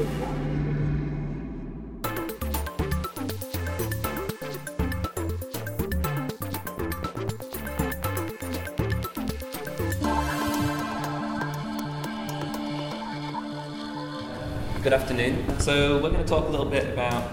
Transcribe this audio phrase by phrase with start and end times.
[0.00, 0.06] Good
[14.94, 15.60] afternoon.
[15.60, 17.30] So we're going to talk a little bit about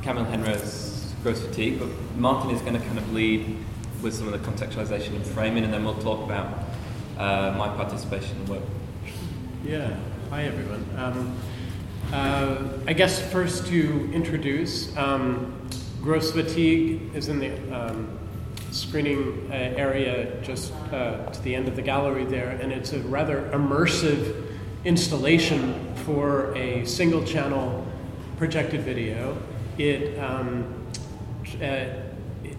[0.00, 3.58] Camille Henrot's Grosse Fatigue, but Martin is going to kind of lead
[4.00, 6.46] with some of the contextualization and framing, and then we'll talk about
[7.18, 8.62] uh, my participation in the work.
[9.62, 9.94] Yeah.
[10.30, 10.86] Hi, everyone.
[10.96, 11.36] Um,
[12.14, 15.52] uh, I guess first to introduce, um,
[16.00, 18.18] Grosse Fatigue is in the um,
[18.70, 23.00] screening uh, area just uh, to the end of the gallery there, and it's a
[23.00, 24.46] rather immersive
[24.84, 25.74] installation
[26.04, 27.84] for a single channel
[28.36, 29.36] projected video.
[29.76, 30.86] It, um,
[31.60, 31.86] uh,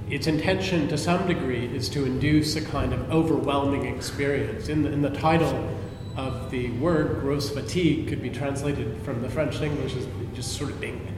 [0.09, 4.67] its intention to some degree is to induce a kind of overwhelming experience.
[4.67, 5.69] In the, in the title
[6.15, 10.71] of the word, Grosse Fatigue could be translated from the French English as just sort
[10.71, 11.13] of being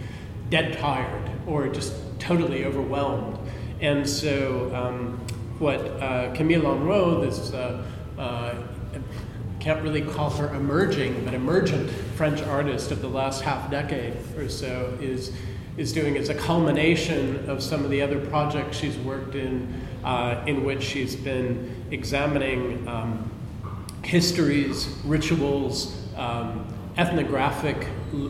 [0.50, 3.38] dead tired or just totally overwhelmed.
[3.80, 5.20] And so, um,
[5.60, 7.84] what uh, Camille Henrot, this uh,
[8.18, 8.56] uh,
[9.60, 14.50] can't really call her emerging, but emergent French artist of the last half decade or
[14.50, 15.32] so is
[15.78, 19.72] is doing is a culmination of some of the other projects she's worked in,
[20.04, 23.30] uh, in which she's been examining um,
[24.08, 26.66] histories, rituals, um,
[26.98, 27.90] ethnographic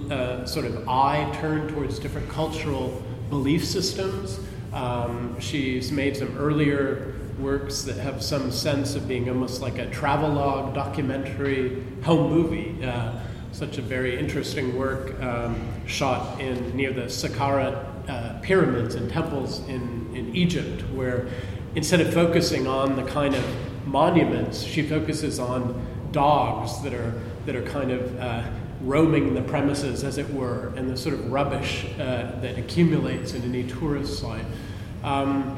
[0.09, 4.39] uh, sort of eye turned towards different cultural belief systems.
[4.73, 9.87] Um, she's made some earlier works that have some sense of being almost like a
[9.91, 12.83] travelogue, documentary, home movie.
[12.83, 13.13] Uh,
[13.51, 15.55] such a very interesting work um,
[15.85, 21.27] shot in near the Saqqara uh, pyramids and temples in, in Egypt, where
[21.75, 23.45] instead of focusing on the kind of
[23.87, 27.13] monuments, she focuses on dogs that are
[27.45, 28.43] that are kind of uh,
[28.81, 33.41] roaming the premises, as it were, and the sort of rubbish uh, that accumulates in
[33.43, 34.45] any tourist site.
[35.03, 35.57] Um,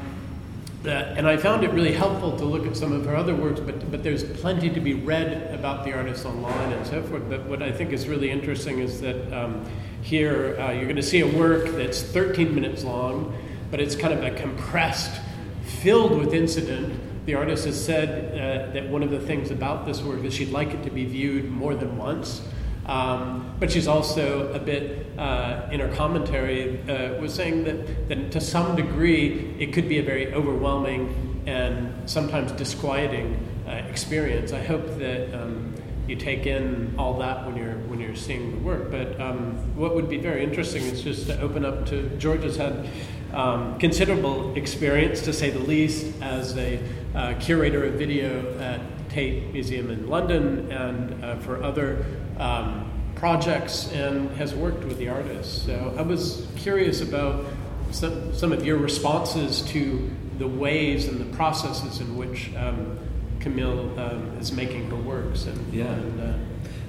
[0.84, 3.90] and I found it really helpful to look at some of her other works, but,
[3.90, 7.28] but there's plenty to be read about the artist online and so forth.
[7.28, 9.66] But what I think is really interesting is that um,
[10.00, 13.36] here uh, you're going to see a work that's 13 minutes long,
[13.70, 15.20] but it's kind of a compressed,
[15.64, 16.98] filled with incident.
[17.26, 20.50] The artist has said uh, that one of the things about this work is she'd
[20.50, 22.42] like it to be viewed more than once.
[22.86, 28.32] Um, but she's also a bit, uh, in her commentary, uh, was saying that, that
[28.32, 34.52] to some degree it could be a very overwhelming and sometimes disquieting uh, experience.
[34.52, 35.74] I hope that um,
[36.08, 38.90] you take in all that when you're when you're seeing the work.
[38.90, 42.56] But um, what would be very interesting is just to open up to George has
[42.56, 42.88] had
[43.32, 46.80] um, considerable experience, to say the least, as a
[47.14, 52.04] uh, curator of video at Tate Museum in London and uh, for other
[52.38, 55.62] um, projects and has worked with the artists.
[55.64, 57.44] So I was curious about
[57.90, 62.98] some, some of your responses to the ways and the processes in which um,
[63.40, 65.46] Camille um, is making her works.
[65.46, 65.86] And, yeah.
[65.86, 66.38] And, uh,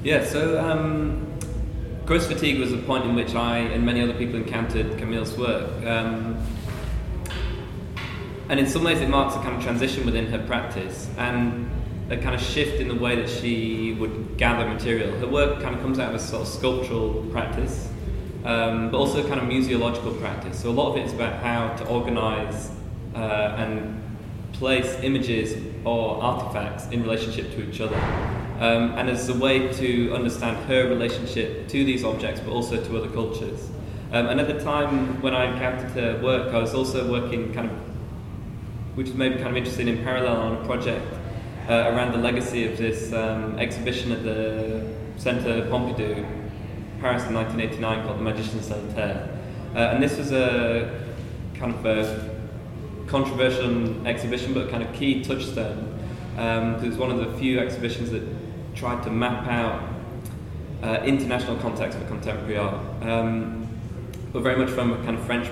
[0.04, 1.28] yeah, so um,
[2.06, 5.86] Grosse Fatigue was a point in which I and many other people encountered Camille's work.
[5.86, 6.38] Um,
[8.52, 11.10] and in some ways, it marks a kind of transition within her practice.
[11.18, 11.72] And
[12.12, 15.18] a kind of shift in the way that she would gather material.
[15.20, 17.88] Her work kind of comes out of a sort of sculptural practice,
[18.44, 20.60] um, but also kind of museological practice.
[20.60, 22.70] So a lot of it is about how to organize
[23.16, 24.02] uh, and
[24.52, 27.96] place images or artifacts in relationship to each other.
[28.60, 32.98] Um, and as a way to understand her relationship to these objects, but also to
[32.98, 33.70] other cultures.
[34.12, 37.72] Um, and at the time when I encountered her work, I was also working kind
[37.72, 37.78] of,
[38.96, 41.06] which is maybe kind of interesting in parallel on a project
[41.70, 44.86] uh, around the legacy of this um, exhibition at the
[45.18, 46.26] Centre Pompidou,
[47.00, 49.40] Paris in 1989, called The Magiciens de la Terre.
[49.76, 51.02] Uh, and this was a
[51.54, 52.32] kind of a
[53.08, 56.00] controversial exhibition, but kind of key touchstone.
[56.38, 58.24] Um, it was one of the few exhibitions that
[58.76, 59.82] tried to map out
[60.84, 63.68] uh, international context for contemporary art, um,
[64.34, 65.48] but very much from a kind of French,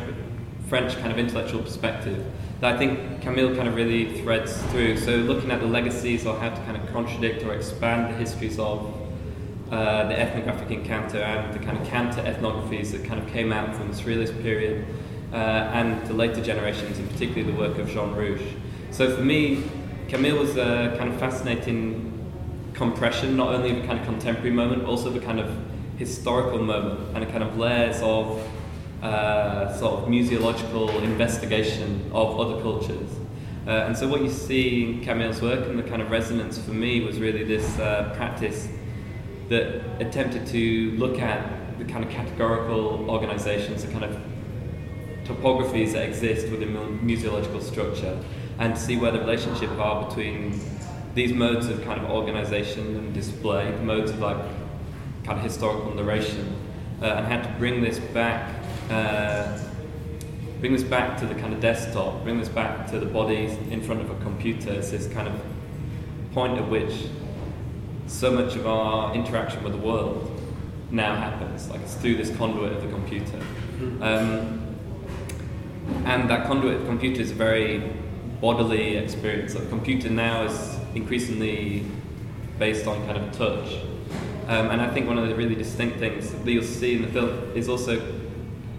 [0.69, 2.23] French kind of intellectual perspective
[2.61, 4.97] that I think Camille kind of really threads through.
[4.97, 8.59] So looking at the legacies or how to kind of contradict or expand the histories
[8.59, 8.93] of
[9.71, 13.75] uh, the ethnographic encounter and the kind of counter ethnographies that kind of came out
[13.75, 14.85] from the Surrealist period
[15.31, 18.41] uh, and the later generations, and particularly the work of Jean Rouch.
[18.91, 19.63] So for me,
[20.07, 22.15] Camille was a kind of fascinating
[22.73, 25.55] compression, not only of a kind of contemporary moment, also the kind of
[25.97, 28.41] historical moment and a kind of layers of
[29.01, 33.09] uh, sort of museological investigation of other cultures.
[33.67, 36.71] Uh, and so what you see in Camille's work and the kind of resonance for
[36.71, 38.67] me was really this uh, practice
[39.49, 44.17] that attempted to look at the kind of categorical organizations, the kind of
[45.23, 48.17] topographies that exist within museological structure,
[48.59, 50.59] and see where the relationship are between
[51.15, 54.37] these modes of kind of organization and display, modes of like
[55.23, 56.55] kind of historical narration,
[57.01, 58.58] uh, and how to bring this back.
[58.89, 59.59] Uh,
[60.59, 63.81] bring this back to the kind of desktop, bring this back to the body in
[63.81, 64.71] front of a computer.
[64.71, 65.39] It's this kind of
[66.33, 67.07] point at which
[68.07, 70.41] so much of our interaction with the world
[70.91, 71.69] now happens.
[71.69, 73.37] Like it's through this conduit of the computer.
[73.77, 74.03] Mm-hmm.
[74.03, 74.65] Um,
[76.05, 77.91] and that conduit of the computer is a very
[78.41, 79.53] bodily experience.
[79.53, 81.85] So the computer now is increasingly
[82.57, 83.73] based on kind of touch.
[84.47, 87.07] Um, and I think one of the really distinct things that you'll see in the
[87.09, 88.01] film is also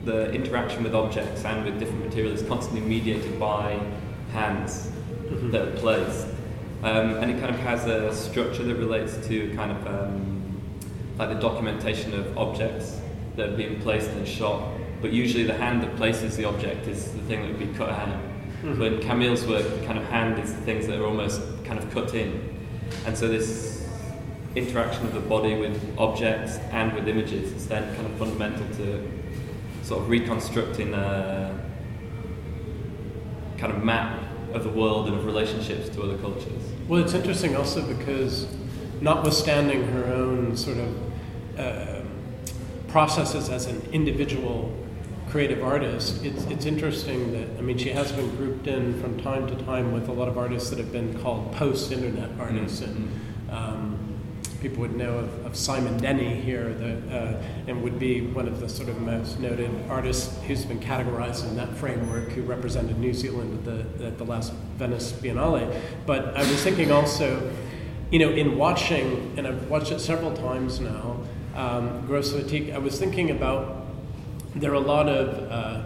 [0.05, 3.79] the interaction with objects and with different materials is constantly mediated by
[4.32, 4.91] hands
[5.25, 5.50] mm-hmm.
[5.50, 6.26] that are placed.
[6.82, 10.61] Um, and it kind of has a structure that relates to kind of um,
[11.19, 12.99] like the documentation of objects
[13.37, 14.62] that are being placed and shot.
[15.02, 17.91] But usually the hand that places the object is the thing that would be cut
[17.91, 18.08] out.
[18.08, 18.79] Mm-hmm.
[18.79, 21.79] But in Camille's work, the kind of hand is the things that are almost kind
[21.79, 22.58] of cut in.
[23.06, 23.88] And so this
[24.56, 29.19] interaction of the body with objects and with images is then kind of fundamental to
[29.90, 31.52] sort of reconstructing a
[33.58, 34.22] kind of map
[34.52, 36.62] of the world and of relationships to other cultures.
[36.87, 38.46] Well, it's interesting also because,
[39.00, 42.02] notwithstanding her own sort of uh,
[42.87, 44.72] processes as an individual
[45.28, 49.48] creative artist, it's, it's interesting that, I mean, she has been grouped in from time
[49.48, 52.81] to time with a lot of artists that have been called post internet artists.
[52.81, 52.92] Mm-hmm.
[52.92, 53.19] And,
[54.61, 58.61] people would know of, of Simon Denny here, the, uh, and would be one of
[58.61, 63.15] the sort of most noted artists who's been categorized in that framework, who represented New
[63.15, 65.81] Zealand at the, at the last Venice Biennale.
[66.07, 67.51] But I was thinking also,
[68.11, 71.21] you know, in watching, and I've watched it several times now,
[71.55, 73.87] um, Grosse Fatigue, I was thinking about
[74.55, 75.85] there are a lot of uh,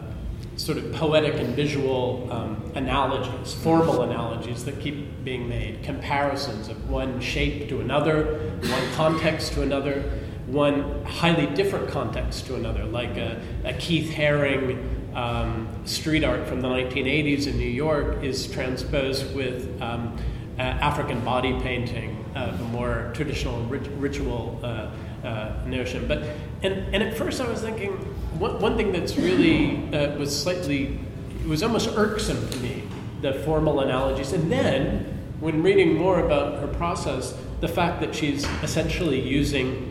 [0.56, 6.88] sort of poetic and visual um, analogies, formal analogies that keep being made, comparisons of
[6.88, 10.02] one shape to another, one context to another,
[10.46, 16.60] one highly different context to another, like a, a Keith Haring um, street art from
[16.60, 20.16] the 1980s in New York is transposed with um,
[20.58, 24.90] uh, African body painting, uh, the more traditional rit- ritual uh,
[25.24, 26.06] uh, notion.
[26.06, 26.24] But
[26.62, 30.98] and, and at first I was thinking one, one thing that's really uh, was slightly
[31.40, 32.82] it was almost irksome to me
[33.20, 38.44] the formal analogies, and then when reading more about her process, the fact that she's
[38.62, 39.90] essentially using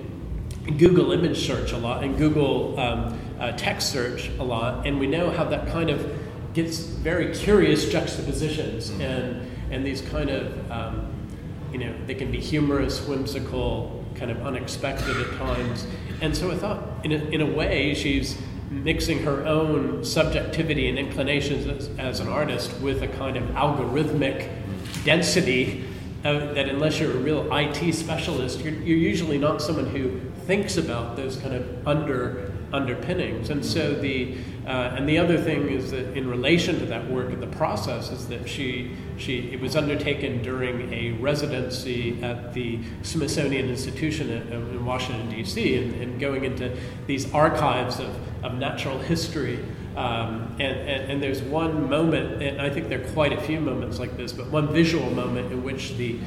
[0.78, 5.08] Google image search a lot and Google um, uh, text search a lot, and we
[5.08, 6.20] know how that kind of
[6.54, 9.02] gets very curious juxtapositions mm-hmm.
[9.02, 11.12] and and these kind of um,
[11.72, 15.86] you know they can be humorous, whimsical, kind of unexpected at times.
[16.22, 18.38] And so I thought, in a, in a way, she's
[18.70, 24.50] mixing her own subjectivity and inclinations as, as an artist with a kind of algorithmic
[25.06, 25.86] density
[26.24, 30.78] uh, that unless you're a real IT specialist, you're, you're, usually not someone who thinks
[30.78, 33.50] about those kind of under underpinnings.
[33.50, 34.36] And so the
[34.66, 38.12] uh, and the other thing is that in relation to that work and the process
[38.12, 44.52] is that she she it was undertaken during a residency at the Smithsonian Institution in,
[44.52, 45.78] in Washington D.C.
[45.78, 46.76] And, and, going into
[47.06, 48.10] these archives of,
[48.44, 49.60] of natural history.
[49.98, 53.60] Um, and, and, and there's one moment, and I think there are quite a few
[53.60, 56.18] moments like this, but one visual moment in which the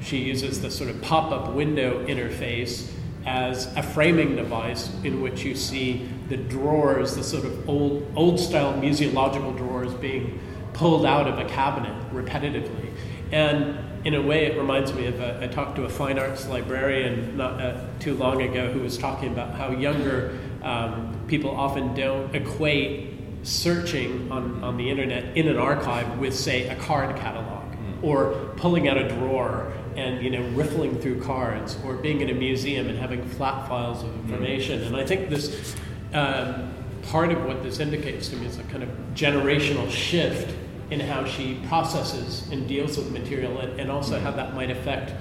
[0.00, 2.92] she uses the sort of pop-up window interface
[3.26, 8.38] as a framing device in which you see the drawers, the sort of old, old
[8.38, 10.40] style museological drawers being
[10.72, 12.90] pulled out of a cabinet repetitively.
[13.32, 16.46] And in a way, it reminds me of a, I talked to a fine arts
[16.48, 21.94] librarian not uh, too long ago who was talking about how younger um, people often
[21.94, 27.72] don't equate searching on, on the internet in an archive with, say, a card catalog
[27.72, 28.02] mm.
[28.02, 32.34] or pulling out a drawer and you know riffling through cards or being in a
[32.34, 34.86] museum and having flat files of information mm.
[34.86, 35.74] and i think this
[36.12, 36.72] um,
[37.02, 40.54] part of what this indicates to me is a kind of generational shift
[40.90, 45.12] in how she processes and deals with material and, and also how that might affect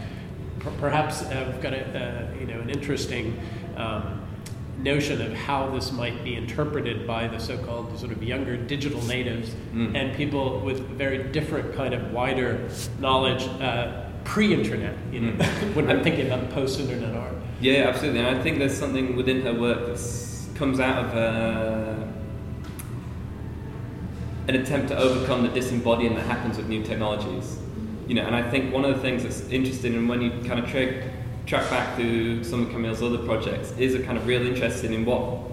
[0.79, 3.39] perhaps i've got a, uh, you know an interesting
[3.77, 4.21] um,
[4.77, 9.51] notion of how this might be interpreted by the so-called sort of younger digital natives
[9.73, 9.95] mm.
[9.95, 15.75] and people with very different kind of wider knowledge uh, pre-internet, you know, mm.
[15.75, 17.35] when I'm thinking about post-internet art.
[17.61, 18.19] Yeah, absolutely.
[18.19, 22.03] And I think there's something within her work that comes out of uh,
[24.47, 27.57] an attempt to overcome the disembodying that happens with new technologies.
[28.07, 30.59] You know, and I think one of the things that's interesting, and when you kind
[30.59, 31.09] of tra-
[31.45, 35.05] track back through some of Camille's other projects, is a kind of real interest in
[35.05, 35.45] what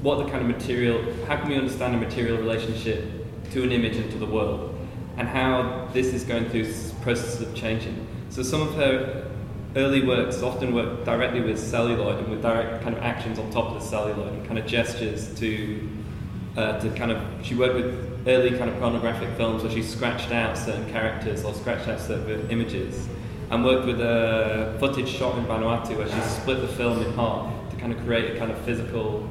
[0.00, 3.02] what the kind of material, how can we understand a material relationship
[3.50, 4.74] to an image and to the world,
[5.16, 6.64] and how this is going through
[7.04, 8.06] processes of changing.
[8.30, 9.30] So some of her
[9.76, 13.66] early works often work directly with celluloid and with direct kind of actions on top
[13.66, 15.88] of the celluloid and kind of gestures to
[16.56, 20.32] uh, to kind of she worked with early kind of pornographic films where she scratched
[20.32, 23.08] out certain characters or scratched out certain images
[23.50, 27.52] and worked with a footage shot in Vanuatu where she split the film in half
[27.70, 29.28] to kind of create a kind of physical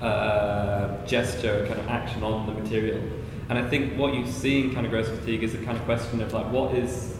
[0.00, 3.02] uh, gesture, kind of action on the material.
[3.48, 5.84] And I think what you see in kind of Grosse Fatigue is a kind of
[5.84, 7.15] question of like what is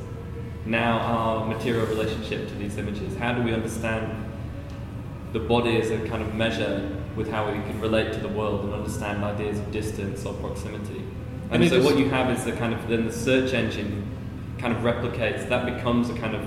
[0.67, 3.17] now our material relationship to these images?
[3.17, 4.25] How do we understand
[5.33, 8.65] the body as a kind of measure with how we can relate to the world
[8.65, 11.03] and understand ideas of distance or proximity?
[11.51, 14.05] And, and so what you have is the kind of then the search engine
[14.59, 16.43] kind of replicates that becomes a kind of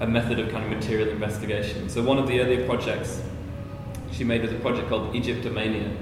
[0.00, 1.88] a method of kind of material investigation.
[1.88, 3.22] So one of the earlier projects
[4.12, 5.94] she made was a project called Egyptomania.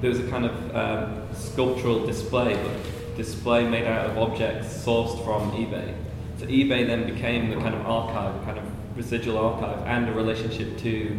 [0.00, 5.22] There was a kind of um, sculptural display, but display made out of objects sourced
[5.24, 5.94] from eBay.
[6.44, 10.12] So eBay then became the kind of archive, the kind of residual archive, and a
[10.12, 11.18] relationship to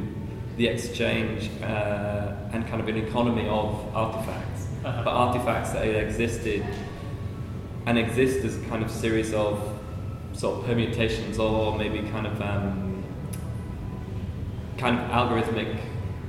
[0.56, 4.68] the exchange uh, and kind of an economy of artifacts.
[4.84, 5.02] Uh-huh.
[5.04, 6.64] But artifacts that existed
[7.88, 9.60] and exist as a kind of series of
[10.34, 13.04] sort of permutations or maybe kind of um,
[14.78, 15.80] kind of algorithmic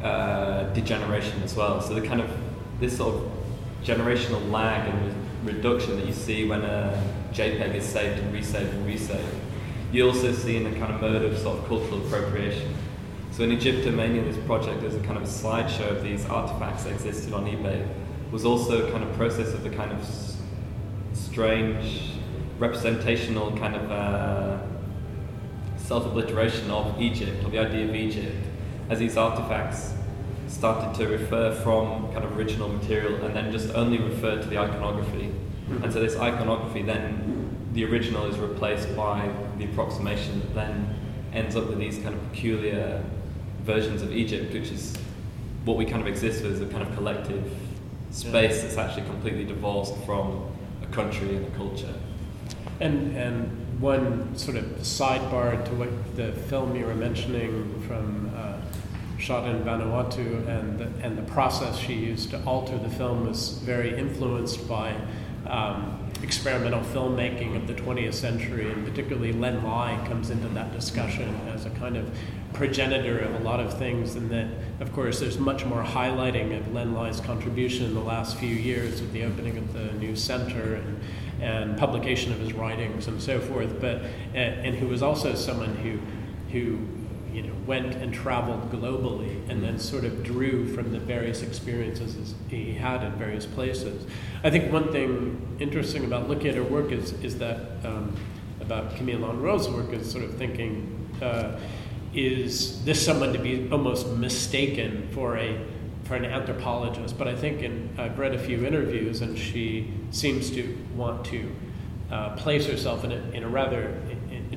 [0.02, 1.82] uh, degeneration as well.
[1.82, 2.30] So the kind of
[2.80, 3.30] this sort of
[3.84, 5.06] generational lag and
[5.44, 9.34] re- reduction that you see when a JPEG is saved and resaved and resaved.
[9.92, 12.74] You also see in a kind of mode of sort of cultural appropriation.
[13.30, 16.94] So in Egyptomania, this project, there's a kind of a slideshow of these artifacts that
[16.94, 17.86] existed on eBay.
[18.32, 20.38] Was also a kind of process of the kind of s-
[21.12, 22.12] strange
[22.58, 24.58] representational kind of uh,
[25.76, 28.34] self-obliteration of Egypt, or the idea of Egypt,
[28.88, 29.92] as these artifacts
[30.48, 34.56] started to refer from kind of original material and then just only refer to the
[34.58, 35.30] iconography.
[35.82, 37.25] And so this iconography then,
[37.76, 40.96] the original is replaced by the approximation that then
[41.34, 43.04] ends up with these kind of peculiar
[43.64, 44.96] versions of Egypt, which is
[45.66, 47.52] what we kind of exist with as a kind of collective
[48.10, 50.50] space that's actually completely divorced from
[50.82, 51.92] a country and a culture.
[52.80, 58.54] And and one sort of sidebar to what the film you were mentioning from uh,
[59.18, 63.58] shot in Vanuatu, and the, and the process she used to alter the film was
[63.58, 64.94] very influenced by
[65.46, 71.32] um, experimental filmmaking of the 20th century, and particularly Len Lye comes into that discussion
[71.54, 72.10] as a kind of
[72.52, 74.48] progenitor of a lot of things, and that,
[74.80, 79.00] of course, there's much more highlighting of Len Lye's contribution in the last few years
[79.00, 81.00] with the opening of the new center and,
[81.40, 84.02] and publication of his writings and so forth, but,
[84.34, 86.00] and, and who was also someone who,
[86.50, 86.76] who
[87.36, 92.34] you know, went and traveled globally and then sort of drew from the various experiences
[92.48, 94.06] he had in various places.
[94.42, 98.16] I think one thing interesting about looking at her work is, is that um,
[98.62, 101.60] about Camille Henrot's work is sort of thinking, uh,
[102.14, 105.60] is this someone to be almost mistaken for a
[106.04, 107.18] for an anthropologist?
[107.18, 111.54] But I think in, I've read a few interviews, and she seems to want to
[112.10, 113.92] uh, place herself in a, in a rather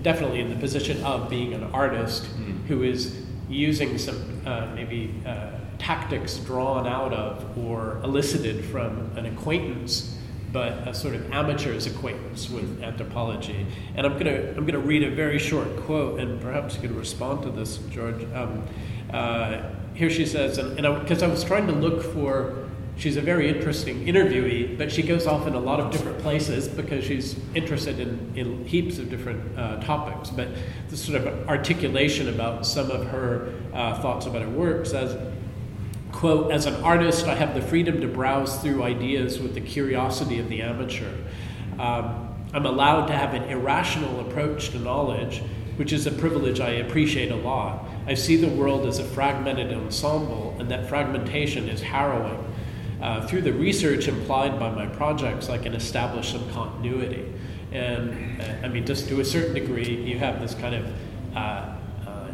[0.01, 2.48] definitely in the position of being an artist mm.
[2.69, 5.49] Who is using some uh, maybe uh,
[5.79, 10.15] tactics drawn out of or elicited from an acquaintance,
[10.53, 13.65] but a sort of amateur's acquaintance with anthropology.
[13.95, 17.41] And I'm gonna I'm gonna read a very short quote, and perhaps you can respond
[17.43, 18.23] to this, George.
[18.33, 18.63] Um,
[19.11, 19.63] uh,
[19.95, 22.68] here she says, and because I, I was trying to look for
[22.99, 26.67] She's a very interesting interviewee, but she goes off in a lot of different places
[26.67, 30.29] because she's interested in, in heaps of different uh, topics.
[30.29, 30.49] But
[30.89, 35.17] the sort of articulation about some of her uh, thoughts about her work says,
[36.11, 40.37] quote, as an artist, I have the freedom to browse through ideas with the curiosity
[40.39, 41.13] of the amateur.
[41.79, 45.41] Um, I'm allowed to have an irrational approach to knowledge,
[45.77, 47.85] which is a privilege I appreciate a lot.
[48.07, 52.43] I see the world as a fragmented ensemble, and that fragmentation is harrowing.
[53.01, 57.25] Uh, through the research implied by my projects, I can establish some continuity.
[57.71, 60.93] And uh, I mean, just to a certain degree, you have this kind of
[61.35, 61.75] uh,
[62.05, 62.27] uh,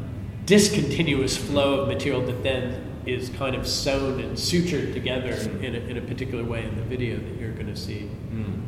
[0.46, 5.80] discontinuous flow of material that then is kind of sewn and sutured together in a,
[5.80, 8.10] in a particular way in the video that you're going to see.
[8.32, 8.62] Mm.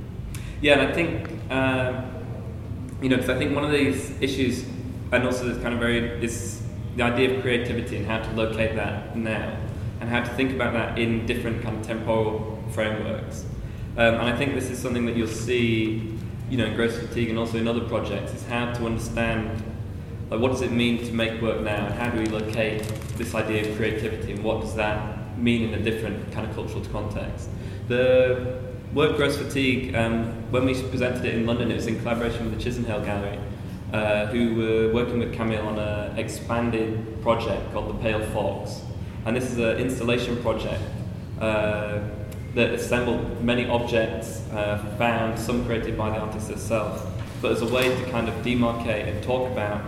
[0.62, 2.12] Yeah, and I think, um,
[3.02, 4.66] you know, because I think one of these issues,
[5.12, 6.62] and also this kind of very, is
[6.96, 9.58] the idea of creativity and how to locate that now
[10.00, 13.46] and how to think about that in different kind of temporal frameworks.
[13.98, 16.18] Um, and I think this is something that you'll see,
[16.50, 19.64] you know, in Grosse Fatigue and also in other projects, is how to understand
[20.30, 22.84] Like, what does it mean to make work now, and how do we locate
[23.16, 26.84] this idea of creativity, and what does that mean in a different kind of cultural
[26.92, 27.50] context?
[27.88, 28.60] The
[28.94, 32.62] work Grosse Fatigue, um, when we presented it in London, it was in collaboration with
[32.62, 33.40] the Chisenhale Gallery,
[33.94, 38.82] uh, who were working with Camille on an expanded project called The Pale Fox.
[39.28, 40.82] And this is an installation project
[41.42, 42.00] uh,
[42.56, 47.06] that assembled many objects uh, found, some created by the artist herself,
[47.42, 49.82] but as a way to kind of demarcate and talk about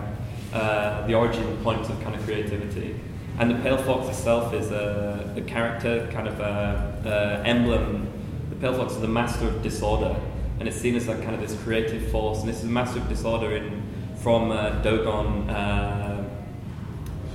[0.52, 3.00] uh, the origin points of kind of creativity.
[3.38, 8.12] And the pale fox itself is a, a character, kind of a, a, emblem.
[8.50, 10.20] The pale fox is the master of disorder,
[10.58, 12.40] and it's seen as like kind of this creative force.
[12.40, 13.82] And this is a master of disorder in
[14.16, 16.28] from uh, Dogon uh,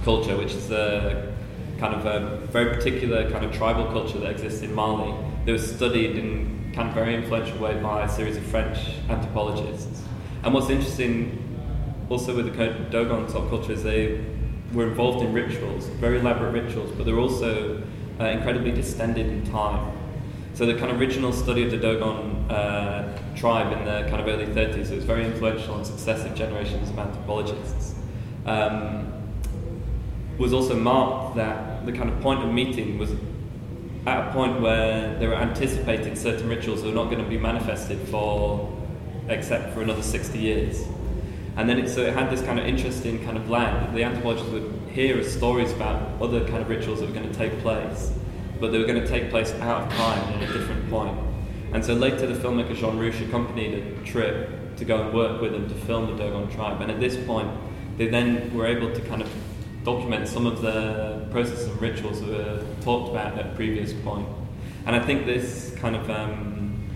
[0.03, 1.34] culture, which is a
[1.79, 5.13] kind of a very particular kind of tribal culture that exists in Mali.
[5.45, 8.77] That was studied in kind of very influential way by a series of French
[9.09, 10.03] anthropologists.
[10.43, 11.41] And what's interesting
[12.09, 14.23] also with the Dogon subculture is they
[14.73, 17.81] were involved in rituals, very elaborate rituals, but they're also
[18.19, 19.95] uh, incredibly distended in time.
[20.53, 24.27] So the kind of original study of the Dogon uh, tribe in the kind of
[24.27, 27.95] early 30s, it was very influential on successive generations of anthropologists.
[28.45, 29.11] Um,
[30.37, 33.11] was also marked that the kind of point of meeting was
[34.05, 37.37] at a point where they were anticipating certain rituals that were not going to be
[37.37, 38.71] manifested for
[39.27, 40.85] except for another 60 years.
[41.57, 43.95] And then it, so it had this kind of interesting kind of blend.
[43.95, 47.59] The anthropologists would hear stories about other kind of rituals that were going to take
[47.59, 48.11] place,
[48.59, 51.17] but they were going to take place out of time at a different point.
[51.73, 55.53] And so later, the filmmaker Jean Rouch accompanied a trip to go and work with
[55.53, 56.81] them to film the Dogon tribe.
[56.81, 57.49] And at this point,
[57.97, 59.29] they then were able to kind of
[59.85, 64.27] document some of the processes and rituals that were talked about at a previous point.
[64.87, 66.89] And I think this kind of um,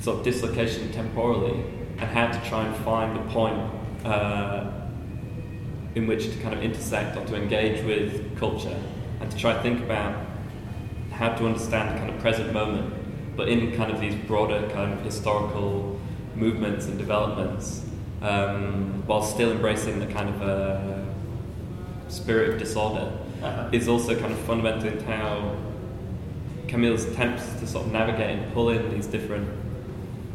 [0.00, 1.62] sort of dislocation temporally
[1.98, 3.60] and how to try and find the point
[4.06, 4.70] uh,
[5.94, 8.76] in which to kind of intersect or to engage with culture
[9.20, 10.26] and to try to think about
[11.12, 12.94] how to understand the kind of present moment,
[13.36, 16.00] but in kind of these broader kind of historical
[16.34, 17.84] movements and developments,
[18.22, 20.99] um, while still embracing the kind of uh,
[22.10, 23.70] spirit of disorder, uh-huh.
[23.72, 25.56] is also kind of fundamental in how
[26.68, 29.48] Camille's attempts to sort of navigate and pull in these different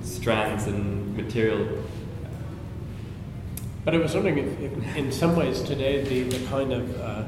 [0.01, 1.67] strands and material.
[3.85, 7.23] But I was wondering if, if in some ways today, the, the kind of, uh,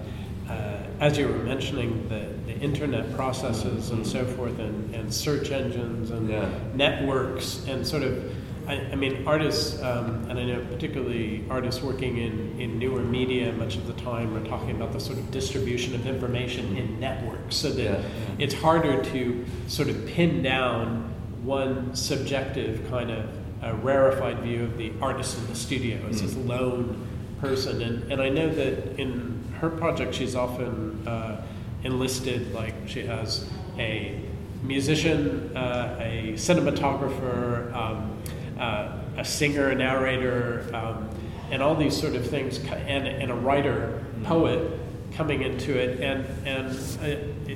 [0.50, 5.52] uh, as you were mentioning, the, the internet processes and so forth, and, and search
[5.52, 6.50] engines and yeah.
[6.74, 8.34] networks, and sort of,
[8.68, 13.54] I, I mean, artists, um, and I know particularly artists working in, in newer media
[13.54, 17.56] much of the time are talking about the sort of distribution of information in networks,
[17.56, 18.02] so that yeah.
[18.38, 23.30] it's harder to sort of pin down one subjective kind of
[23.64, 26.48] uh, rarefied view of the artist in the studio as this mm.
[26.48, 27.08] lone
[27.40, 27.82] person.
[27.82, 31.42] And, and I know that in her project, she's often uh,
[31.84, 34.22] enlisted, like she has a
[34.64, 38.18] musician, uh, a cinematographer, um,
[38.60, 41.10] uh, a singer, a narrator, um,
[41.52, 44.24] and all these sort of things, and, and a writer, mm.
[44.26, 44.80] poet
[45.18, 46.70] coming into it, and and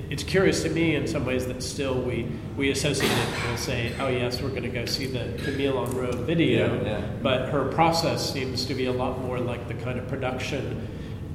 [0.09, 3.27] it's curious to me in some ways that still we we associate it.
[3.47, 7.07] We'll say, oh yes, we're going to go see the Camille Henrot video, yeah, yeah.
[7.21, 10.87] but her process seems to be a lot more like the kind of production,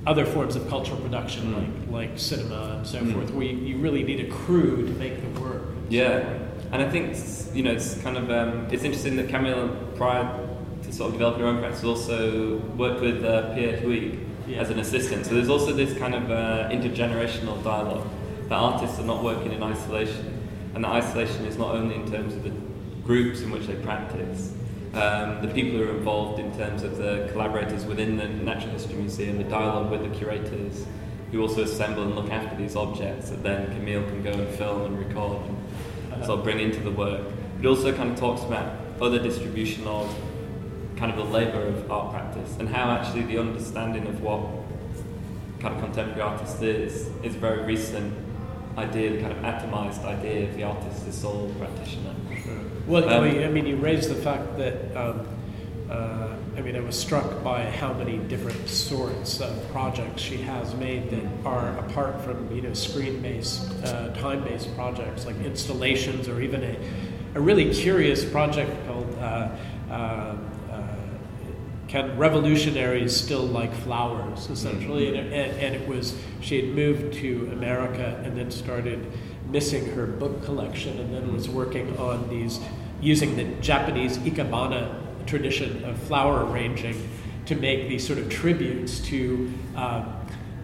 [0.07, 1.93] other forms of cultural production, mm.
[1.93, 3.13] like like cinema and so mm.
[3.13, 5.63] forth, where you, you, really need a crew to make the work.
[5.89, 6.39] Yeah,
[6.73, 7.17] and I think
[7.55, 10.49] you know it's kind of um, it's interesting that Camille prior
[10.83, 14.59] to sort of developing her own practice also worked with uh, Pierre Huyghe yeah.
[14.59, 15.27] as an assistant.
[15.27, 18.07] So there's also this kind of uh, intergenerational dialogue
[18.49, 20.43] that artists are not working in isolation,
[20.75, 22.53] and that isolation is not only in terms of the
[23.05, 24.53] groups in which they practice,
[24.95, 28.95] um, the people who are involved in terms of the collaborators within the Natural History
[28.95, 30.87] Museum, the dialogue with the curators,
[31.33, 34.83] who also assemble and look after these objects that then Camille can go and film
[34.83, 35.43] and record.
[36.25, 37.21] Sort of bring into the work.
[37.61, 40.15] It also kind of talks about other distribution of
[40.97, 44.41] kind of the labour of art practice and how actually the understanding of what
[45.61, 48.15] kind of contemporary artist is is a very recent
[48.79, 52.15] idea, the kind of atomized idea of the artist as sole practitioner.
[52.87, 54.97] Well, um, I, mean, I mean, you raise the fact that.
[54.97, 55.27] Um,
[55.91, 60.75] uh, I mean, I was struck by how many different sorts of projects she has
[60.75, 66.65] made that are apart from you know screen-based, uh, time-based projects like installations, or even
[66.65, 66.77] a,
[67.35, 69.49] a really curious project called uh,
[69.91, 70.37] uh
[71.89, 75.07] kind revolutionaries still like flowers, essentially.
[75.07, 75.33] Mm-hmm.
[75.33, 79.13] And, and, it was, she had moved to America and then started
[79.51, 82.59] missing her book collection and then was working on these,
[83.01, 87.09] using the Japanese ikebana tradition of flower arranging.
[87.47, 90.05] to make these sort of tributes to uh,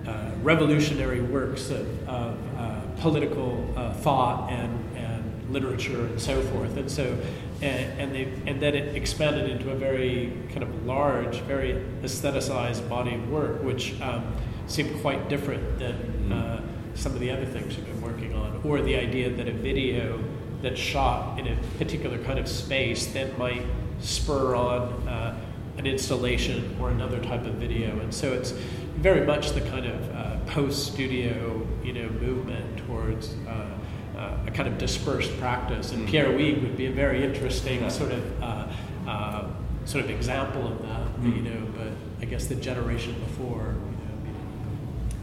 [0.06, 6.76] uh, revolutionary works of, of uh, political uh, thought and, and literature and so forth.
[6.76, 7.16] And so,
[7.60, 12.88] and, and, they, and then it expanded into a very kind of large, very aestheticized
[12.88, 14.34] body of work, which um,
[14.66, 16.32] seemed quite different than mm-hmm.
[16.32, 16.60] uh,
[16.96, 20.22] some of the other things you've been working on, or the idea that a video
[20.62, 23.64] that's shot in a particular kind of space that might
[24.02, 25.38] spur on uh,
[25.78, 27.98] an installation or another type of video.
[28.00, 28.50] And so it's
[28.96, 33.78] very much the kind of uh, post-studio, you know, movement towards uh,
[34.18, 35.92] uh, a kind of dispersed practice.
[35.92, 36.10] And mm-hmm.
[36.10, 38.66] Pierre Huyghe would be a very interesting sort of uh,
[39.06, 39.48] uh,
[39.84, 41.36] sort of example of that, mm-hmm.
[41.36, 41.66] you know.
[41.76, 41.88] But
[42.20, 43.74] I guess the generation before.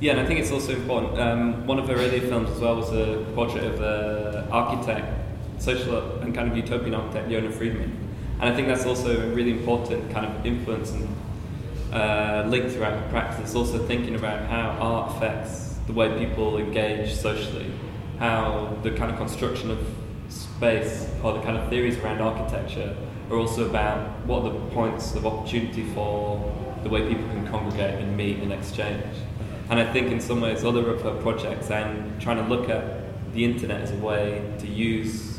[0.01, 1.19] Yeah, and I think it's also important.
[1.19, 5.07] Um, one of her earlier films as well was a portrait of an architect,
[5.57, 8.08] social and kind of utopian architect, Yona Friedman.
[8.39, 11.07] And I think that's also a really important kind of influence and
[11.93, 17.13] uh, link throughout the practice, also thinking about how art affects the way people engage
[17.13, 17.71] socially,
[18.19, 19.79] how the kind of construction of
[20.29, 22.95] space or the kind of theories around architecture
[23.29, 27.95] are also about what are the points of opportunity for the way people can congregate
[27.95, 29.03] and meet and exchange.
[29.69, 33.33] And I think in some ways other of her projects and trying to look at
[33.33, 35.38] the internet as a way to use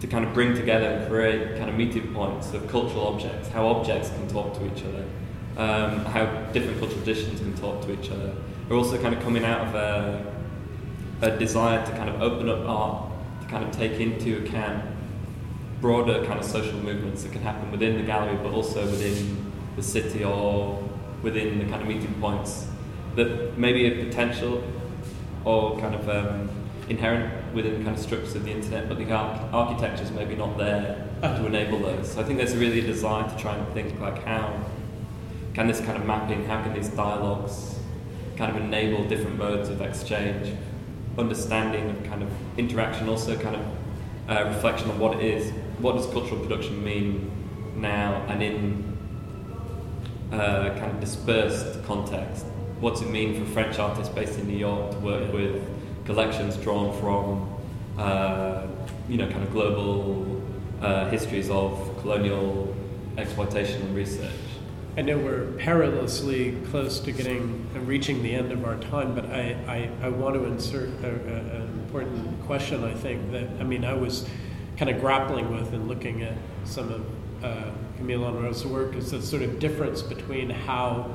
[0.00, 3.66] to kind of bring together and create kind of meeting points of cultural objects, how
[3.66, 5.04] objects can talk to each other,
[5.56, 8.34] um, how different cultural traditions can talk to each other.
[8.68, 10.32] We're also kind of coming out of a,
[11.22, 13.10] a desire to kind of open up art,
[13.42, 14.84] to kind of take into account
[15.80, 19.82] broader kind of social movements that can happen within the gallery, but also within the
[19.82, 20.82] city or
[21.22, 22.66] within the kind of meeting points
[23.14, 24.62] that maybe a potential
[25.44, 26.50] or kind of um,
[26.88, 30.56] inherent within the kind of structures of the internet, but the architecture is maybe not
[30.56, 32.12] there to enable those.
[32.12, 34.64] So I think there's really a desire to try and think like how
[35.54, 37.78] can this kind of mapping, how can these dialogues
[38.36, 40.54] kind of enable different modes of exchange,
[41.18, 43.66] understanding of kind of interaction, also kind of
[44.28, 47.30] uh, reflection on what it is, what does cultural production mean
[47.76, 48.98] now and in
[50.32, 52.44] uh, kind of dispersed context.
[52.80, 55.62] What's it mean for French artists based in New York to work with
[56.06, 57.52] collections drawn from,
[57.98, 58.66] uh,
[59.08, 60.42] you know, kind of global
[60.80, 62.74] uh, histories of colonial
[63.18, 64.30] exploitation and research.
[64.96, 69.26] I know we're perilously close to getting uh, reaching the end of our time, but
[69.26, 72.82] I, I, I want to insert a, a, an important question.
[72.82, 74.26] I think that I mean I was
[74.78, 77.04] kind of grappling with and looking at some of
[77.44, 81.14] uh, Camille Henrot's work is the sort of difference between how,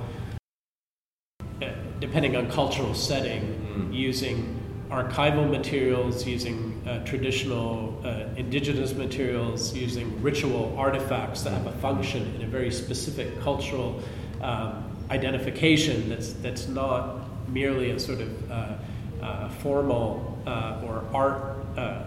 [1.62, 3.94] uh, depending on cultural setting, mm.
[3.94, 4.61] using
[4.92, 12.36] archival materials, using uh, traditional uh, indigenous materials, using ritual artifacts that have a function
[12.36, 14.02] in a very specific cultural
[14.42, 18.74] um, identification that's, that's not merely a sort of uh,
[19.22, 22.02] uh formal uh, or art uh,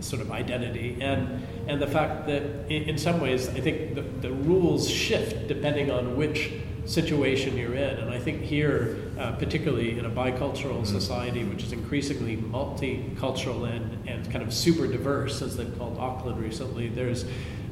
[0.00, 0.98] sort of identity.
[1.00, 5.46] And, and the fact that, in, in some ways, I think the, the rules shift
[5.46, 6.52] depending on which
[6.84, 7.98] situation you're in.
[7.98, 10.84] And I think here, uh, particularly in a bicultural mm-hmm.
[10.84, 16.40] society, which is increasingly multicultural and, and kind of super diverse, as they've called Auckland
[16.40, 17.24] recently, there's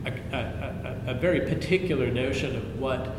[0.04, 3.16] a, a, a, a very particular notion of what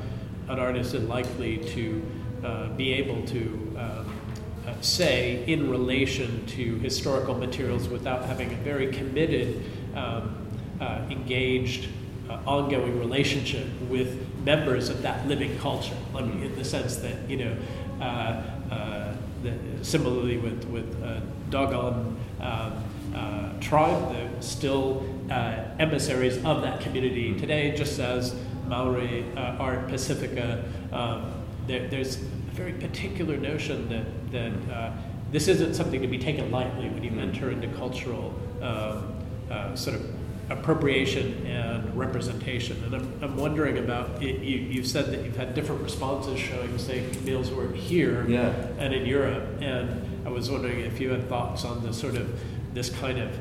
[0.47, 2.03] an artist is likely to
[2.43, 4.21] uh, be able to um,
[4.67, 9.63] uh, say in relation to historical materials without having a very committed,
[9.95, 10.47] um,
[10.79, 11.89] uh, engaged,
[12.29, 17.37] uh, ongoing relationship with members of that living culture, like in the sense that you
[17.37, 17.57] know,
[17.99, 22.83] uh, uh, the, similarly with with uh, Dogon um,
[23.15, 28.35] uh, tribe, they're still uh, emissaries of that community today, just as
[28.67, 30.63] Maori uh, Art Pacifica.
[30.91, 31.33] Um,
[31.67, 32.19] there, there's a
[32.53, 34.93] very particular notion that that
[35.31, 40.20] this isn't something to be taken lightly when you enter into cultural um, sort of
[40.51, 42.83] appropriation and representation.
[42.83, 46.77] And I'm, I'm wondering about it, you, you've said that you've had different responses showing,
[46.77, 48.49] say, Camille's work here yeah.
[48.77, 49.61] and in Europe.
[49.61, 52.39] And I was wondering if you had thoughts on the sort of
[52.73, 53.37] this kind of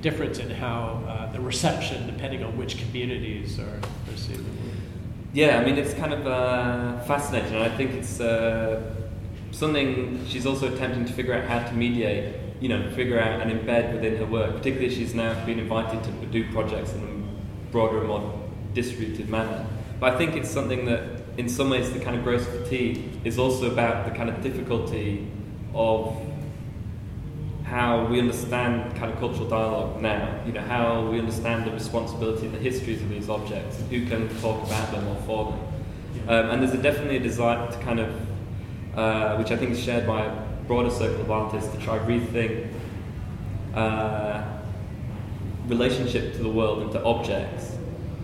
[0.00, 4.74] difference in how uh, the reception, depending on which communities are receiving it.
[5.32, 8.82] Yeah, I mean, it's kind of uh, fascinating, and I think it's uh,
[9.50, 13.50] something she's also attempting to figure out how to mediate you know, figure out and
[13.50, 14.56] embed within her work.
[14.56, 18.40] Particularly, she's now been invited to do projects in a broader and more
[18.72, 19.66] distributed manner.
[19.98, 21.02] But I think it's something that,
[21.36, 25.26] in some ways, the kind of Grosse Fatigue is also about the kind of difficulty
[25.74, 26.16] of
[27.64, 30.40] how we understand kind of cultural dialogue now.
[30.46, 34.06] You know, how we understand the responsibility and the histories of these objects, and who
[34.06, 36.28] can talk about them or for them.
[36.28, 38.10] Um, and there's a, definitely a desire to kind of,
[38.96, 40.30] uh, which I think is shared by
[40.72, 42.66] broader circle of artists, to try rethink
[43.74, 44.42] uh,
[45.66, 47.76] relationship to the world and to objects,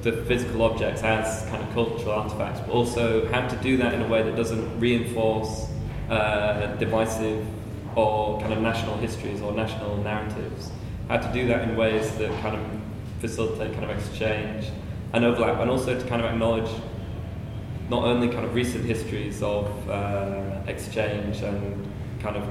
[0.02, 4.00] to physical objects as kind of cultural artifacts, but also how to do that in
[4.00, 5.66] a way that doesn't reinforce
[6.08, 7.46] uh, divisive
[7.94, 10.70] or kind of national histories or national narratives.
[11.08, 12.64] How to do that in ways that kind of
[13.20, 14.70] facilitate kind of exchange
[15.12, 16.70] and overlap, and also to kind of acknowledge
[17.90, 21.87] not only kind of recent histories of uh, exchange and
[22.20, 22.48] kind of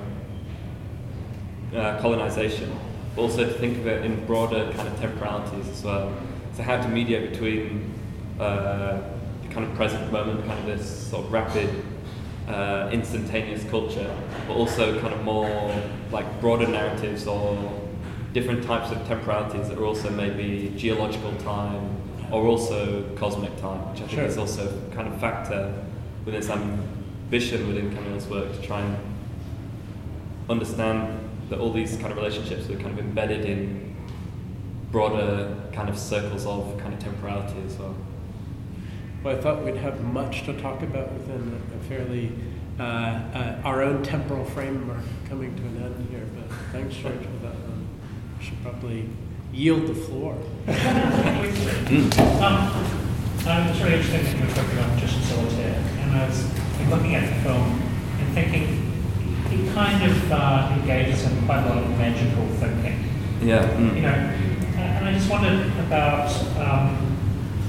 [1.76, 2.72] uh, colonization,
[3.16, 6.14] but also to think of it in broader kind of temporalities as well.
[6.56, 7.94] So how to mediate between
[8.40, 9.02] uh,
[9.44, 11.70] the kind of present moment, kind of this sort of rapid,
[12.48, 14.10] uh, instantaneous culture,
[14.48, 15.74] but also kind of more
[16.12, 17.58] like broader narratives or
[18.34, 21.96] different types of temporalities that are also maybe geological time
[22.32, 24.26] or also cosmic time, which I think Sure.
[24.26, 25.74] is also kind of factor
[26.26, 28.98] within this ambition within Camille's work to try and
[30.50, 33.96] understand that all these kind of relationships are kind of embedded in
[34.92, 37.96] broader kind of circles of kind of temporality as well.
[39.24, 42.32] Well, I thought we'd have much to talk about within a fairly
[42.80, 46.26] uh, uh, our own temporal framework coming to an end here.
[46.36, 47.56] But thanks, George, for that.
[47.56, 47.88] Um,
[48.40, 49.10] I should probably
[49.52, 50.38] yield the floor.
[53.48, 56.28] Um, I was really interested in your talking about Magiciens de la Terre, and I
[56.28, 56.44] was
[56.90, 57.82] looking at the film
[58.20, 58.87] and thinking
[59.58, 63.04] it kind of uh, engages in quite a lot of magical thinking.
[63.42, 63.68] Yeah.
[63.70, 63.96] mm.
[63.96, 67.18] You know, and I just wondered about, um,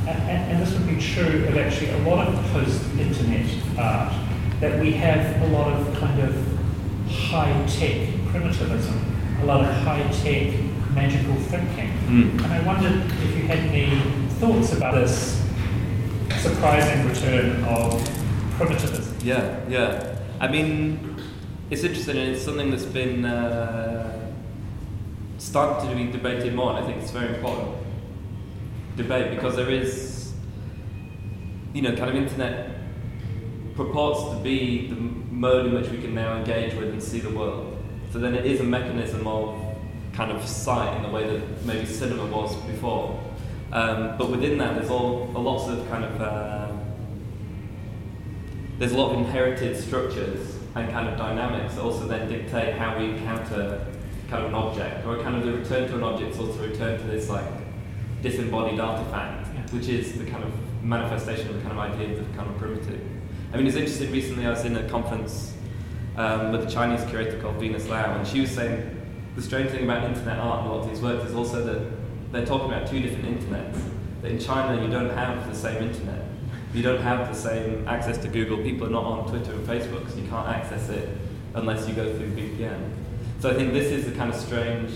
[0.07, 3.46] and, and this would be true of actually a lot of post-internet
[3.79, 4.12] art,
[4.61, 6.35] that we have a lot of kind of
[7.09, 10.55] high-tech primitivism, a lot of high-tech
[10.94, 11.92] magical thinking.
[12.09, 12.44] Mm.
[12.44, 14.01] And I wondered if you had any
[14.40, 15.44] thoughts about this
[16.38, 18.03] surprising return of
[18.57, 19.16] primitivism.
[19.22, 20.16] Yeah, yeah.
[20.40, 21.16] I mean,
[21.70, 24.33] it's interesting, and it's something that's been uh,
[25.38, 27.76] started to be debated more, and I think it's very important
[28.96, 30.33] debate because there is,
[31.72, 32.70] you know, kind of internet
[33.76, 37.31] purports to be the mode in which we can now engage with and see the
[37.31, 37.76] world.
[38.12, 39.57] So then it is a mechanism of
[40.12, 43.22] kind of sight in the way that maybe cinema was before.
[43.70, 46.72] Um, but within that, there's all a lots of kind of uh,
[48.78, 52.98] there's a lot of inherited structures and kind of dynamics that also then dictate how
[52.98, 53.84] we encounter
[54.28, 56.98] kind of an object, or kind of the return to an object is also return
[56.98, 57.44] to this like
[58.22, 59.62] disembodied artifact, Yeah.
[59.76, 62.56] which is the kind of manifestation of the kind of idea of the kind of
[62.58, 63.00] primitive.
[63.52, 64.12] I mean, it's interesting.
[64.12, 65.54] Recently, I was in a conference
[66.16, 68.94] um, with a Chinese curator called Venus Lau, and she was saying
[69.36, 72.32] the strange thing about internet art and a lot of these works is also that
[72.32, 73.80] they're talking about two different internets.
[74.20, 76.24] That in China, you don't have the same internet.
[76.74, 78.59] You don't have the same access to Google.
[78.59, 81.09] People are not on Twitter and Facebook, so you can't access it
[81.54, 82.90] unless you go through VPN.
[83.40, 84.92] So I think this is the kind of strange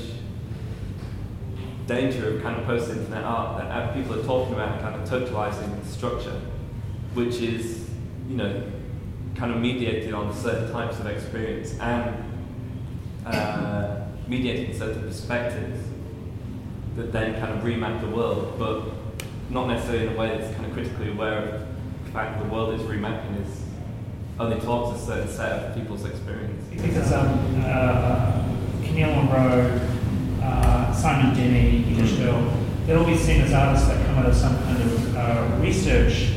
[1.87, 5.85] danger of kind of post-internet art that uh, people are talking about kind of totalizing
[5.85, 6.41] structure,
[7.15, 7.89] which is,
[8.29, 8.63] you know,
[9.35, 12.15] kind of mediated on certain types of experience and
[13.27, 15.89] uh, mediating certain perspectives
[16.97, 18.83] that then kind of remap the world, but
[19.53, 21.61] not necessarily in a way that's kind of critically aware of
[22.05, 23.63] the fact that the world is remapping is
[24.41, 26.65] only talks a certain set of people's experience.
[26.71, 28.43] Because um, uh,
[28.83, 29.81] Camille Henrot,
[30.43, 32.15] uh, Simon Denny, Edith Mm.
[32.15, 32.53] Still,
[32.87, 36.33] they'll all be seen as artists that come out of some kind of uh, research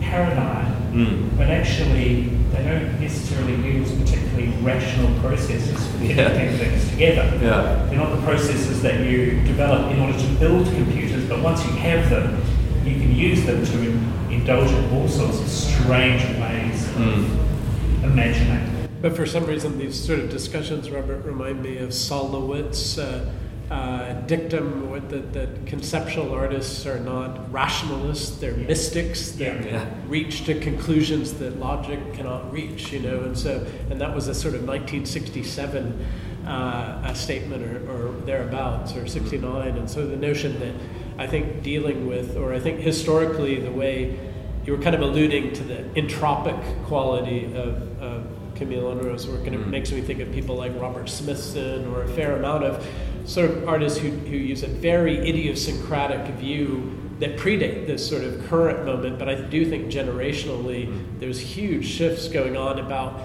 [0.00, 1.36] paradigm, Mm.
[1.36, 6.14] but actually they don't necessarily use particularly rational processes for Yeah.
[6.30, 7.38] connecting things together.
[7.42, 7.86] Yeah.
[7.88, 11.70] They're not the processes that you develop in order to build computers, but once you
[11.72, 12.40] have them,
[12.84, 18.04] you can use them to in- indulge in all sorts of strange ways of Mm.
[18.04, 18.60] imagining.
[19.02, 23.26] But for some reason, these sort of discussions, Robert, remind me of Sol LeWitt's uh,
[23.70, 29.32] uh, dictum that, that conceptual artists are not rationalists, they're mystics.
[29.32, 29.64] They Yeah.
[29.64, 29.84] Yeah.
[30.08, 33.20] reach to conclusions that logic cannot reach, you know.
[33.20, 36.04] And so, and that was a sort of 1967
[36.46, 39.76] uh, a statement or, or thereabouts, or 69.
[39.76, 40.72] And so the notion that
[41.18, 44.18] I think dealing with, or I think historically, the way
[44.64, 48.26] you were kind of alluding to the entropic quality of, of
[48.56, 49.68] Camille work, and it Mm.
[49.68, 52.86] makes me think of people like Robert Smithson or a fair amount of
[53.24, 58.46] sort of artists who, who use a very idiosyncratic view that predate this sort of
[58.46, 63.20] current moment, but I do think generationally there's huge shifts going on about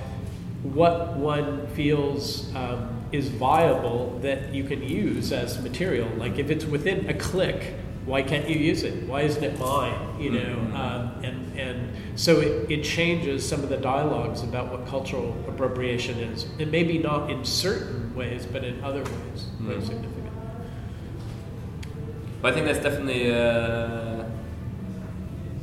[0.64, 6.10] what one feels um, is viable that you can use as material.
[6.17, 9.04] Like if it's within a click, why can't you use it?
[9.08, 10.19] Why isn't it mine?
[10.19, 10.76] You know, mm-hmm.
[10.76, 16.17] um, and and so it, it changes some of the dialogues about what cultural appropriation
[16.19, 20.17] is, and maybe not in certain ways, but in other ways, very significant.
[22.41, 24.32] But I think there's definitely a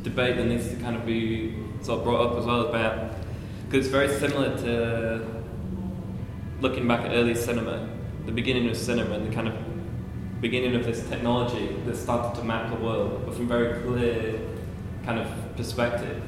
[0.04, 3.14] debate that needs to kind of be sort of brought up as well about
[3.64, 5.37] because it's very similar to
[6.60, 7.88] looking back at early cinema,
[8.26, 9.54] the beginning of cinema, and the kind of
[10.40, 14.40] beginning of this technology that started to map the world, but from very clear
[15.04, 16.22] kind of perspective.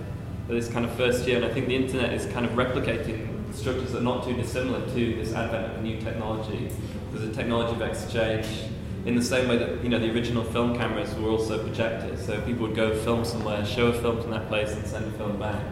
[0.48, 3.92] This kind of first year, and I think the internet is kind of replicating structures
[3.92, 6.70] that are not too dissimilar to this advent of new technology.
[7.12, 8.46] There's a technology of exchange
[9.06, 12.24] in the same way that you know the original film cameras were also projectors.
[12.24, 15.10] So people would go film somewhere, show a film from that place, and send a
[15.12, 15.62] film back.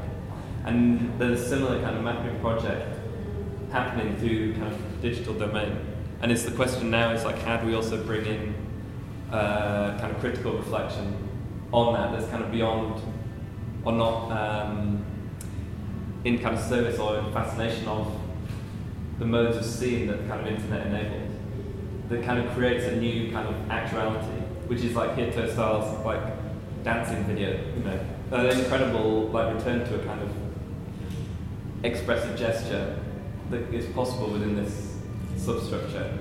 [0.65, 2.98] And there's a similar kind of mapping project
[3.71, 5.79] happening through kind of digital domain.
[6.21, 8.55] And it's the question now is like, how do we also bring in
[9.31, 11.17] uh, kind of critical reflection
[11.73, 13.01] on that that's kind of beyond
[13.85, 15.05] or not um,
[16.25, 18.21] in kind of service or in fascination of
[19.19, 21.33] the modes of seeing that kind of internet enables
[22.09, 26.23] that kind of creates a new kind of actuality which is like Hito Steyerl's like
[26.83, 28.01] dancing video you know
[28.31, 30.31] an incredible like return to a kind of
[31.83, 32.99] expressive gesture
[33.51, 34.97] that is possible within this
[35.37, 36.19] substructure.